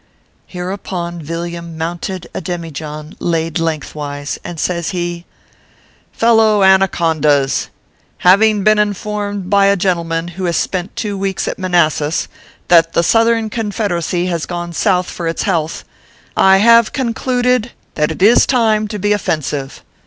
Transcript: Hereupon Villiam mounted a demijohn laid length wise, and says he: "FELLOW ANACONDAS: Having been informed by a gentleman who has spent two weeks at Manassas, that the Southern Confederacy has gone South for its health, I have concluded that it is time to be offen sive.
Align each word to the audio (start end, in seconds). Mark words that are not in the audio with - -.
Hereupon 0.47 1.21
Villiam 1.21 1.77
mounted 1.77 2.27
a 2.33 2.41
demijohn 2.41 3.15
laid 3.19 3.59
length 3.59 3.93
wise, 3.93 4.39
and 4.43 4.59
says 4.59 4.89
he: 4.89 5.27
"FELLOW 6.11 6.63
ANACONDAS: 6.63 7.69
Having 8.25 8.63
been 8.63 8.79
informed 8.79 9.47
by 9.51 9.67
a 9.67 9.75
gentleman 9.75 10.29
who 10.29 10.45
has 10.45 10.57
spent 10.57 10.95
two 10.95 11.19
weeks 11.19 11.47
at 11.47 11.59
Manassas, 11.59 12.27
that 12.67 12.93
the 12.93 13.03
Southern 13.03 13.51
Confederacy 13.51 14.25
has 14.25 14.47
gone 14.47 14.73
South 14.73 15.07
for 15.07 15.27
its 15.27 15.43
health, 15.43 15.83
I 16.35 16.57
have 16.57 16.93
concluded 16.93 17.73
that 17.93 18.09
it 18.09 18.23
is 18.23 18.47
time 18.47 18.87
to 18.87 18.97
be 18.97 19.13
offen 19.13 19.43
sive. 19.43 19.83